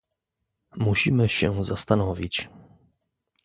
[0.75, 2.49] Musimy się zastanowić